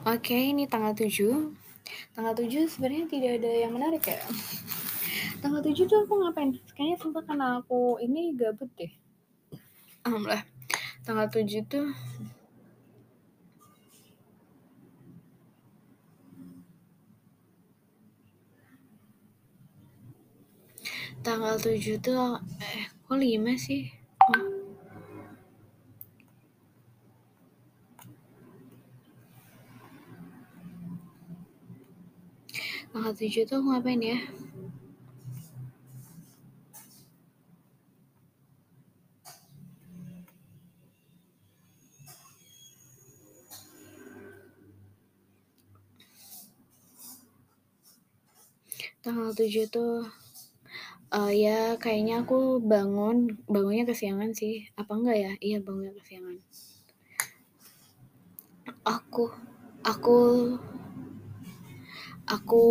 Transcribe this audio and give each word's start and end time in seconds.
Oke, 0.00 0.32
ini 0.32 0.64
tanggal 0.64 0.96
7. 0.96 1.52
Tanggal 2.16 2.32
7 2.32 2.72
sebenarnya 2.72 3.04
tidak 3.04 3.32
ada 3.36 3.50
yang 3.52 3.76
menarik 3.76 4.00
ya. 4.08 4.16
Tanggal 5.44 5.60
7 5.60 5.76
tuh 5.84 6.08
aku 6.08 6.24
ngapain? 6.24 6.56
Kayaknya 6.72 6.96
sumpah 6.96 7.20
karena 7.28 7.60
aku 7.60 8.00
ini 8.00 8.32
gabut 8.32 8.72
deh. 8.80 8.88
Alhamdulillah. 10.08 10.48
Tanggal 11.04 11.28
7 11.28 11.68
tuh 11.68 11.92
tanggal 21.20 21.60
7 21.60 22.00
tuh 22.00 22.40
eh 22.64 22.88
kok 23.04 23.20
5 23.20 23.52
sih? 23.60 23.92
Oh. 24.32 24.60
Tanggal 32.90 33.14
7 33.14 33.46
tuh 33.46 33.62
aku 33.62 33.68
ngapain 33.70 34.02
ya? 34.02 34.18
Tanggal 49.06 49.30
7 49.38 49.70
tuh 49.70 50.10
uh, 51.14 51.30
ya 51.30 51.78
kayaknya 51.78 52.26
aku 52.26 52.58
bangun 52.58 53.38
bangunnya 53.46 53.86
kesiangan 53.86 54.34
sih. 54.34 54.66
Apa 54.74 54.98
enggak 54.98 55.16
ya? 55.16 55.32
Iya 55.38 55.58
bangunnya 55.62 55.94
kesiangan. 55.94 56.42
Aku 58.82 59.30
aku 59.86 60.18
aku 62.30 62.64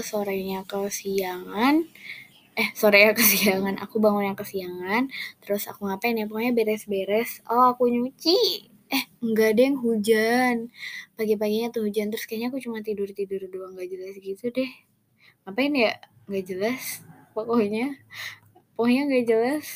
sorenya 0.00 0.64
kesiangan. 0.64 1.84
Eh 2.58 2.68
sorenya 2.74 3.12
kesiangan. 3.20 3.74
Aku 3.84 4.00
bangun 4.00 4.32
yang 4.32 4.38
kesiangan. 4.38 5.12
Terus 5.44 5.68
aku 5.70 5.86
ngapain 5.88 6.16
ya? 6.16 6.24
Pokoknya 6.24 6.52
beres-beres. 6.56 7.44
Oh 7.52 7.68
aku 7.72 7.92
nyuci. 7.92 8.68
Eh 8.88 9.04
enggak 9.20 9.50
deh 9.60 9.76
hujan. 9.76 10.72
Pagi-paginya 11.14 11.68
tuh 11.74 11.84
hujan. 11.86 12.08
Terus 12.08 12.24
kayaknya 12.24 12.48
aku 12.50 12.58
cuma 12.64 12.80
tidur-tidur 12.80 13.44
doang. 13.52 13.76
Gak 13.76 13.88
jelas 13.92 14.16
gitu 14.18 14.48
deh. 14.48 14.70
Ngapain 15.44 15.72
ya? 15.76 15.92
Nggak 16.28 16.44
jelas 16.48 16.82
pokoknya. 17.36 18.00
Pokoknya 18.74 19.02
nggak 19.10 19.26
jelas 19.28 19.66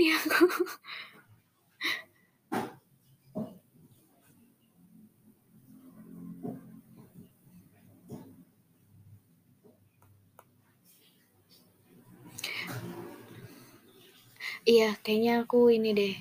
ya 0.00 0.16
aku. 0.24 0.44
Iya, 14.74 14.88
kayaknya 15.04 15.32
aku 15.44 15.58
ini 15.76 15.90
deh. 16.00 16.14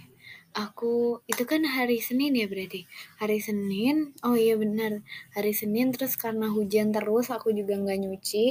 Aku 0.64 0.94
itu 1.32 1.44
kan 1.52 1.62
hari 1.76 1.98
Senin 2.08 2.34
ya 2.42 2.46
berarti? 2.52 2.82
Hari 3.22 3.38
Senin? 3.48 3.96
Oh 4.28 4.36
iya 4.46 4.56
benar. 4.64 4.92
Hari 5.36 5.52
Senin 5.60 5.88
terus 5.96 6.14
karena 6.24 6.48
hujan 6.56 6.88
terus 6.96 7.26
aku 7.36 7.48
juga 7.60 7.74
nggak 7.82 8.00
nyuci. 8.04 8.46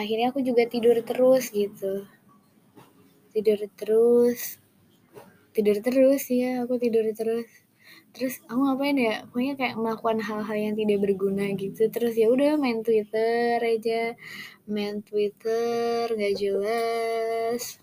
Akhirnya 0.00 0.26
aku 0.32 0.40
juga 0.48 0.62
tidur 0.72 0.96
terus 1.08 1.44
gitu 1.60 2.04
tidur 3.30 3.60
terus. 3.78 4.58
Tidur 5.54 5.76
terus 5.80 6.22
ya 6.30 6.64
aku 6.64 6.80
tidur 6.80 7.06
terus. 7.12 7.48
Terus 8.16 8.40
aku 8.48 8.60
ngapain 8.66 8.98
ya? 8.98 9.22
Pokoknya 9.28 9.54
kayak 9.54 9.76
melakukan 9.78 10.18
hal-hal 10.24 10.56
yang 10.56 10.74
tidak 10.74 10.98
berguna 11.04 11.44
gitu. 11.54 11.86
Terus 11.92 12.14
ya 12.16 12.26
udah 12.32 12.56
main 12.56 12.80
Twitter 12.80 13.60
aja. 13.60 14.16
Main 14.66 15.04
Twitter 15.04 16.08
gak 16.10 16.34
jelas. 16.34 17.78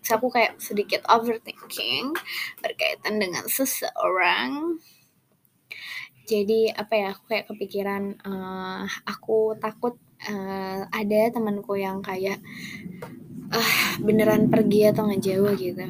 Terus 0.00 0.12
aku 0.16 0.28
kayak 0.32 0.56
sedikit 0.60 1.04
overthinking 1.08 2.14
berkaitan 2.62 3.20
dengan 3.20 3.44
seseorang. 3.48 4.80
Jadi 6.30 6.70
apa 6.70 6.94
ya 6.94 7.06
aku 7.10 7.22
kayak 7.26 7.46
kepikiran 7.50 8.14
uh, 8.22 8.86
aku 9.02 9.58
takut 9.58 9.98
uh, 10.30 10.86
ada 10.94 11.20
temanku 11.34 11.74
yang 11.74 11.98
kayak 12.06 12.38
uh, 13.50 13.72
beneran 14.02 14.48
pergi 14.52 14.90
atau 14.90 15.06
ngejauh 15.10 15.54
gitu. 15.58 15.86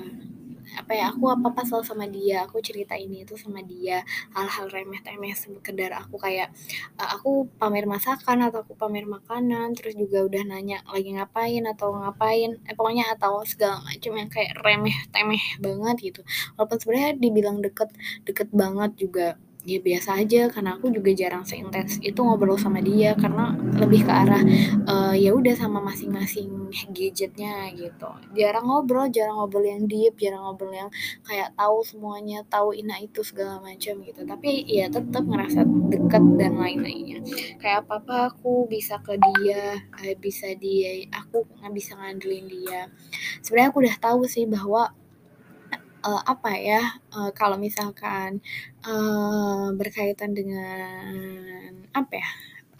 Apa 0.70 0.94
ya 0.94 1.10
aku 1.10 1.26
apa 1.34 1.50
apa 1.50 1.62
selalu 1.66 1.84
sama 1.84 2.06
dia 2.06 2.46
aku 2.46 2.62
cerita 2.62 2.94
ini 2.94 3.26
itu 3.26 3.34
sama 3.34 3.58
dia 3.58 4.06
hal-hal 4.32 4.70
remeh 4.70 5.02
temeh 5.02 5.34
sekedar 5.34 5.90
aku 5.98 6.14
kayak 6.14 6.54
uh, 6.94 7.10
aku 7.18 7.50
pamer 7.58 7.90
masakan 7.90 8.46
atau 8.46 8.62
aku 8.62 8.78
pamer 8.78 9.04
makanan 9.04 9.74
terus 9.74 9.98
juga 9.98 10.22
udah 10.22 10.42
nanya 10.46 10.78
lagi 10.86 11.10
ngapain 11.10 11.66
atau 11.66 11.90
ngapain 11.98 12.50
eh 12.70 12.74
pokoknya 12.78 13.12
atau 13.18 13.42
segala 13.42 13.82
macam 13.82 14.12
yang 14.14 14.30
kayak 14.30 14.52
remeh 14.62 14.96
temeh 15.10 15.42
banget 15.58 15.96
gitu. 16.14 16.20
Walaupun 16.54 16.78
sebenarnya 16.80 17.12
dibilang 17.18 17.58
deket 17.60 17.90
deket 18.22 18.48
banget 18.54 18.90
juga 18.94 19.26
ya 19.64 19.76
biasa 19.76 20.24
aja 20.24 20.48
karena 20.48 20.80
aku 20.80 20.88
juga 20.88 21.12
jarang 21.12 21.44
seintens 21.44 22.00
itu 22.00 22.16
ngobrol 22.16 22.56
sama 22.56 22.80
dia 22.80 23.12
karena 23.12 23.52
lebih 23.76 24.08
ke 24.08 24.12
arah 24.12 24.40
uh, 24.88 25.12
ya 25.12 25.36
udah 25.36 25.52
sama 25.52 25.84
masing-masing 25.84 26.72
gadgetnya 26.90 27.68
gitu. 27.76 28.08
Jarang 28.32 28.64
ngobrol 28.64 29.12
jarang 29.12 29.36
ngobrol 29.36 29.68
yang 29.68 29.84
deep 29.84 30.16
jarang 30.16 30.48
ngobrol 30.48 30.72
yang 30.72 30.88
kayak 31.28 31.52
tahu 31.58 31.84
semuanya 31.84 32.40
tahu 32.48 32.72
ina 32.72 32.96
itu 33.04 33.20
segala 33.20 33.60
macam 33.60 34.00
gitu. 34.00 34.20
Tapi 34.24 34.64
ya 34.64 34.88
tetap 34.88 35.24
ngerasa 35.28 35.66
deket 35.92 36.24
dan 36.40 36.56
lain-lainnya. 36.56 37.20
Kayak 37.60 37.84
apa 37.84 38.00
apa 38.00 38.16
aku 38.32 38.64
bisa 38.64 38.96
ke 39.04 39.20
dia 39.20 39.76
uh, 39.76 40.14
bisa 40.16 40.56
dia 40.56 41.04
aku 41.12 41.44
nggak 41.60 41.72
bisa 41.76 41.92
ngandelin 42.00 42.46
dia. 42.48 42.88
Sebenarnya 43.44 43.68
aku 43.68 43.78
udah 43.84 43.96
tahu 44.00 44.22
sih 44.24 44.48
bahwa 44.48 44.96
uh, 46.04 46.22
apa 46.24 46.50
ya 46.56 46.82
uh, 47.16 47.30
kalau 47.36 47.56
misalkan 47.60 48.40
uh, 48.86 49.70
berkaitan 49.76 50.32
dengan 50.36 51.72
apa 51.94 52.14
ya 52.20 52.30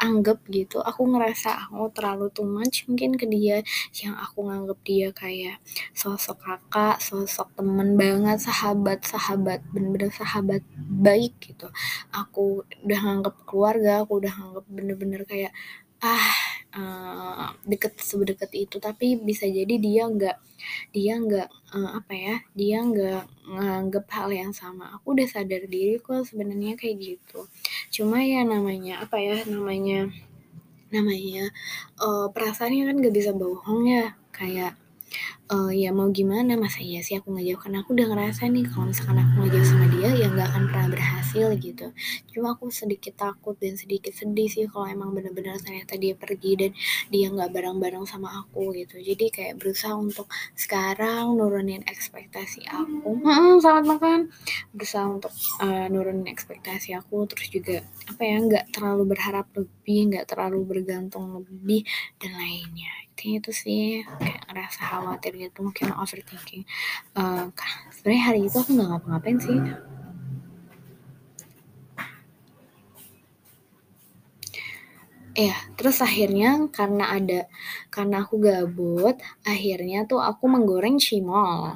anggap 0.01 0.41
gitu 0.49 0.81
aku 0.81 1.05
ngerasa 1.13 1.69
aku 1.69 1.93
terlalu 1.93 2.33
too 2.33 2.49
much 2.49 2.89
mungkin 2.89 3.21
ke 3.21 3.29
dia 3.29 3.61
yang 4.01 4.17
aku 4.17 4.49
nganggap 4.49 4.79
dia 4.81 5.09
kayak 5.13 5.61
sosok 5.93 6.41
kakak 6.41 6.97
sosok 7.05 7.53
temen 7.53 8.01
banget 8.01 8.41
sahabat 8.41 9.05
sahabat 9.05 9.61
bener-bener 9.73 10.09
sahabat 10.09 10.65
baik 10.89 11.37
gitu. 11.45 11.69
Aku 12.17 12.65
udah 12.85 12.99
nganggap 13.05 13.35
keluarga 13.45 14.01
aku 14.03 14.25
udah 14.25 14.33
nganggap 14.33 14.65
bener-bener 14.73 15.23
kayak 15.29 15.53
ah 16.01 16.33
uh, 16.75 17.51
deket 17.67 17.99
sedekat 17.99 18.51
itu 18.55 18.77
tapi 18.79 19.19
bisa 19.19 19.47
jadi 19.47 19.75
dia 19.79 20.07
nggak 20.07 20.37
dia 20.93 21.17
nggak 21.17 21.49
uh, 21.73 21.91
apa 21.99 22.13
ya 22.15 22.37
dia 22.53 22.79
nggak 22.85 23.25
nganggep 23.49 24.07
hal 24.11 24.29
yang 24.31 24.53
sama. 24.55 24.93
Aku 24.99 25.17
udah 25.17 25.27
sadar 25.27 25.67
diri 25.67 25.99
kok 25.99 26.27
sebenarnya 26.27 26.77
kayak 26.79 26.97
gitu. 27.01 27.47
Cuma 27.91 28.23
ya 28.23 28.45
namanya 28.47 29.03
apa 29.03 29.17
ya 29.19 29.43
namanya 29.49 30.11
namanya 30.91 31.55
uh, 32.03 32.27
perasaannya 32.35 32.91
kan 32.91 32.97
gak 32.99 33.15
bisa 33.15 33.31
bohong 33.35 33.83
ya. 33.87 34.07
Kayak 34.35 34.75
uh, 35.51 35.71
ya 35.75 35.91
mau 35.91 36.09
gimana? 36.15 36.55
Masa 36.55 36.81
iya 36.81 37.01
sih 37.03 37.19
aku 37.19 37.35
ngejauh 37.35 37.61
karena 37.61 37.83
aku 37.83 37.93
udah 37.97 38.07
ngerasa 38.11 38.47
nih 38.49 38.65
kalau 38.71 38.91
misalkan 38.91 39.19
aku 39.19 39.33
ngejauh 39.45 39.67
sama 39.67 39.87
dia 39.95 40.09
ya 40.15 40.27
nggak 40.31 40.49
akan 40.55 40.63
pernah 40.71 40.89
berhasil 40.91 41.47
gitu. 41.59 41.87
Cuma 42.31 42.47
aku 42.55 42.71
sedikit 42.71 43.15
takut 43.19 43.59
dan 43.59 43.75
sedikit 43.75 44.15
sedih 44.15 44.49
sih 44.49 44.65
kalau 44.71 44.87
emang 44.87 45.11
bener-bener 45.15 45.59
ternyata 45.59 45.95
dia 45.99 46.15
pergi 46.15 46.53
dan 46.57 46.71
dia 47.13 47.27
nggak 47.31 47.51
bareng-bareng 47.51 48.05
sama 48.07 48.47
aku 48.47 48.75
gitu. 48.79 48.99
Jadi 48.99 49.31
kayak 49.31 49.59
berusaha 49.59 49.95
untuk 49.95 50.31
sekarang 50.55 51.35
nurunin 51.35 51.83
ekspektasi 51.87 52.67
aku. 52.71 53.21
Hmm, 53.21 53.59
selamat 53.59 53.85
makan. 53.87 54.21
Berusaha 54.75 55.07
untuk 55.07 55.33
uh, 55.63 55.87
nurunin 55.91 56.27
ekspektasi 56.31 56.95
aku 56.95 57.27
terus 57.27 57.49
juga 57.51 57.83
apa 58.21 58.29
ya 58.29 58.37
nggak 58.37 58.67
terlalu 58.77 59.17
berharap 59.17 59.49
lebih 59.57 60.13
nggak 60.13 60.29
terlalu 60.29 60.61
bergantung 60.69 61.41
lebih 61.41 61.89
dan 62.21 62.37
lainnya. 62.37 62.93
Intinya 63.09 63.41
itu 63.41 63.53
sih 63.57 64.05
kayak 64.05 64.45
ngerasa 64.45 64.81
khawatir 64.93 65.33
gitu 65.41 65.65
mungkin 65.65 65.89
overthinking. 65.97 66.69
Uh, 67.17 67.49
sebenarnya 67.97 68.25
hari 68.29 68.41
itu 68.45 68.61
aku 68.61 68.77
nggak 68.77 68.89
ngapa-ngapain 68.93 69.41
sih. 69.41 69.59
Iya, 75.33 75.57
terus 75.81 76.05
akhirnya 76.05 76.69
karena 76.69 77.17
ada 77.17 77.49
karena 77.89 78.21
aku 78.21 78.37
gabut, 78.37 79.17
akhirnya 79.49 80.05
tuh 80.05 80.21
aku 80.21 80.45
menggoreng 80.45 81.01
cimol. 81.01 81.73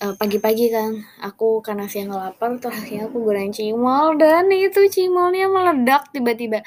Uh, 0.00 0.16
pagi-pagi 0.16 0.72
kan, 0.72 1.04
aku 1.20 1.60
karena 1.60 1.84
siang 1.84 2.08
lapar, 2.08 2.56
terus 2.56 2.88
aku 2.88 3.20
goreng 3.20 3.52
cimol 3.52 4.16
dan 4.16 4.48
itu 4.48 4.88
cimolnya 4.88 5.44
meledak 5.52 6.08
tiba-tiba 6.14 6.64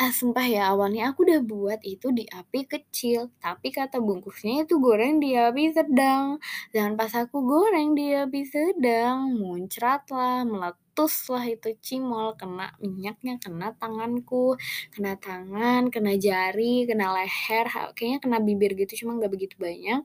Ah, 0.00 0.10
sumpah 0.14 0.46
ya 0.46 0.62
awalnya 0.74 1.10
aku 1.10 1.26
udah 1.26 1.40
buat 1.42 1.80
itu 1.86 2.08
di 2.14 2.24
api 2.30 2.60
kecil, 2.72 3.30
tapi 3.42 3.68
kata 3.74 3.98
bungkusnya 4.02 4.66
itu 4.66 4.74
goreng 4.82 5.18
di 5.24 5.34
api 5.38 5.74
sedang. 5.74 6.38
Dan 6.74 6.94
pas 6.98 7.12
aku 7.14 7.38
goreng 7.46 7.94
di 7.98 8.14
api 8.14 8.42
sedang, 8.46 9.34
muncratlah, 9.38 10.46
meletuslah 10.46 11.44
itu 11.50 11.68
cimol, 11.82 12.34
kena 12.40 12.74
minyaknya, 12.82 13.42
kena 13.42 13.74
tanganku, 13.78 14.54
kena 14.94 15.14
tangan, 15.18 15.90
kena 15.94 16.14
jari, 16.18 16.86
kena 16.90 17.14
leher, 17.16 17.66
kayaknya 17.94 18.18
kena 18.24 18.38
bibir 18.42 18.72
gitu, 18.78 19.06
cuma 19.06 19.18
nggak 19.18 19.32
begitu 19.34 19.54
banyak. 19.58 20.02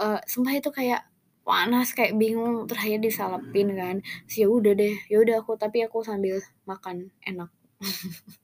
Eee, 0.00 0.18
sumpah 0.30 0.54
itu 0.58 0.70
kayak 0.72 1.02
panas, 1.48 1.88
kayak 1.96 2.14
bingung, 2.22 2.54
terus 2.68 2.80
akhirnya 2.82 3.02
disalepin 3.08 3.68
kan. 3.80 3.96
Terus 4.28 4.36
ya 4.42 4.46
udah 4.58 4.72
deh, 4.80 4.94
ya 5.12 5.16
udah 5.24 5.34
aku 5.42 5.52
tapi 5.62 5.78
aku 5.86 5.98
sambil 6.08 6.36
makan, 6.70 6.96
enak. 7.30 7.50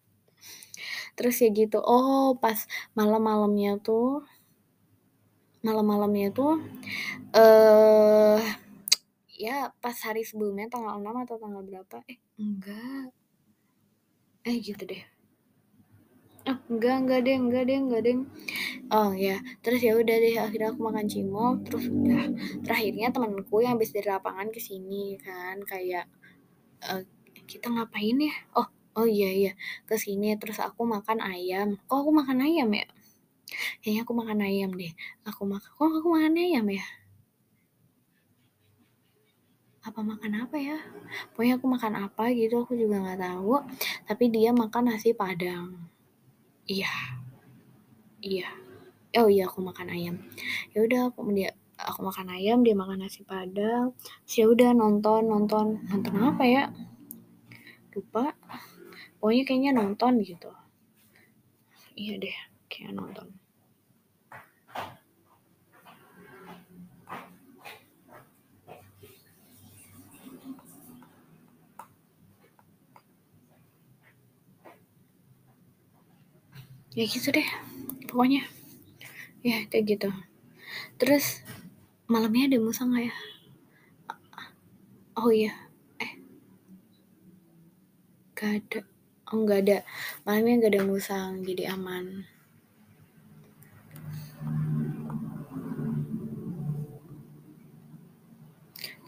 Terus 1.17 1.37
ya 1.43 1.49
gitu, 1.55 1.79
oh 1.79 2.35
pas 2.43 2.59
malam-malamnya 2.99 3.79
tuh 3.87 4.27
malam-malamnya 5.65 6.29
tuh, 6.35 6.61
eee, 7.33 8.39
ya 9.47 9.73
pas 9.83 9.97
hari 10.07 10.23
sebelumnya 10.27 10.67
tanggal 10.73 10.99
6 11.01 11.17
atau 11.25 11.37
tanggal 11.41 11.63
berapa, 11.65 11.97
eh 12.11 12.19
enggak. 12.41 13.09
Eh 14.45 14.57
gitu 14.61 14.85
deh. 14.85 15.03
Oh, 16.51 16.59
enggak 16.73 16.95
enggak 17.03 17.21
deng 17.27 17.41
enggak 17.49 17.65
deng 17.69 17.83
enggak 17.89 18.03
deng. 18.07 18.21
Oh 18.99 19.11
ya, 19.27 19.37
terus 19.65 19.81
ya 19.87 19.93
udah 20.03 20.17
deh 20.25 20.35
akhirnya 20.47 20.69
aku 20.73 20.81
makan 20.89 21.07
cimol, 21.13 21.51
terus 21.67 21.85
udah. 21.99 22.25
Terus 22.63 22.75
akhirnya 22.81 23.09
temenku 23.15 23.57
yang 23.65 23.73
habis 23.77 23.91
dari 23.97 24.09
lapangan 24.15 24.49
ke 24.57 24.61
sini 24.69 25.05
kan, 25.27 25.57
kayak, 25.73 26.05
eee, 26.89 27.03
"Kita 27.51 27.67
ngapain 27.75 28.17
ya?" 28.29 28.35
Oh 28.61 28.69
oh 29.01 29.07
iya 29.17 29.31
iya, 29.41 29.53
ke 29.89 29.97
sini 30.05 30.29
terus 30.43 30.59
aku 30.69 30.83
makan 30.95 31.19
ayam. 31.33 31.69
Kok 31.89 31.99
aku 32.03 32.13
makan 32.21 32.39
ayam 32.49 32.69
ya? 32.81 32.87
Kayaknya 33.83 34.03
aku 34.07 34.15
makan 34.21 34.41
ayam 34.49 34.71
deh. 34.81 34.93
Aku 35.31 35.43
mak 35.51 35.65
kok 35.77 35.91
aku 36.01 36.09
makan 36.17 36.35
ayam 36.45 36.67
ya? 36.79 36.85
Apa 39.89 40.01
makan 40.11 40.33
apa 40.47 40.57
ya? 40.69 40.79
Pokoknya 41.33 41.55
aku 41.59 41.67
makan 41.75 41.95
apa 42.07 42.25
gitu 42.41 42.55
aku 42.65 42.73
juga 42.83 42.97
nggak 43.05 43.21
tahu, 43.27 43.55
tapi 44.09 44.25
dia 44.35 44.51
makan 44.63 44.83
nasi 44.95 45.11
Padang. 45.21 45.94
Iya. 46.65 46.93
Iya. 48.25 48.49
Oh 49.21 49.29
iya 49.29 49.47
aku 49.47 49.61
makan 49.61 49.93
ayam. 49.93 50.17
Ya 50.73 50.83
udah 50.83 51.01
aku 51.13 51.29
dia 51.37 51.53
aku 51.77 52.01
makan 52.03 52.33
ayam, 52.33 52.65
dia 52.65 52.73
makan 52.73 53.05
nasi 53.05 53.21
Padang, 53.23 53.93
terus 54.25 54.35
ya 54.41 54.47
udah 54.49 54.71
nonton 54.73 55.29
nonton. 55.29 55.85
Nonton 55.87 56.15
apa 56.19 56.45
ya? 56.49 56.65
Lupa. 57.93 58.33
Pokoknya 59.21 59.43
kayaknya 59.47 59.71
nonton 59.77 60.25
gitu. 60.25 60.51
Iya 61.95 62.19
deh, 62.19 62.37
kayaknya 62.67 62.93
nonton. 62.99 63.29
Ya 76.95 77.05
gitu 77.11 77.35
deh, 77.35 77.49
pokoknya. 78.07 78.47
Ya 79.43 79.67
kayak 79.67 79.99
gitu. 79.99 80.11
Terus 80.95 81.43
malamnya 82.07 82.55
ada 82.55 82.59
Musa 82.63 82.87
nggak 82.87 83.05
ya? 83.11 83.15
Oh 85.19 85.31
iya, 85.35 85.51
eh. 85.99 86.13
Nggak 88.31 88.51
ada. 88.63 88.81
Oh 89.35 89.43
nggak 89.43 89.61
ada. 89.67 89.79
Malamnya 90.23 90.55
nggak 90.63 90.73
ada 90.79 90.83
musang, 90.87 91.43
jadi 91.43 91.75
aman. 91.75 92.31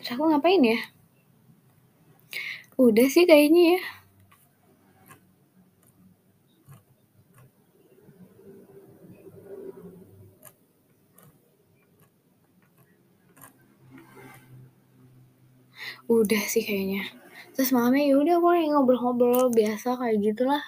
Terus 0.02 0.10
aku 0.10 0.22
ngapain 0.26 0.62
ya? 0.62 0.80
Udah 2.82 3.06
sih 3.06 3.30
kayaknya 3.30 3.78
ya. 3.78 3.82
Udah 16.06 16.42
sih 16.46 16.62
kayaknya. 16.62 17.02
Terus 17.58 17.74
malamnya 17.74 18.04
ya 18.06 18.14
udah 18.20 18.34
aku 18.38 18.48
kayak 18.52 18.68
ngobrol-ngobrol 18.70 19.48
biasa 19.50 19.96
kayak 19.98 20.16
gitulah, 20.22 20.62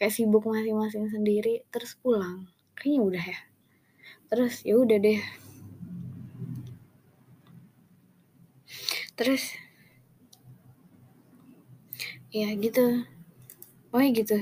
kayak 0.00 0.14
sibuk 0.14 0.46
masing-masing 0.46 1.10
sendiri, 1.12 1.66
terus 1.68 1.98
pulang. 2.00 2.48
Kayaknya 2.78 3.00
udah 3.04 3.24
ya. 3.26 3.38
Terus 4.32 4.54
ya 4.64 4.74
udah 4.80 4.98
deh. 5.02 5.20
Terus 9.18 9.44
ya 12.30 12.48
gitu. 12.56 13.02
Pokoknya 13.90 14.10
gitu. 14.14 14.38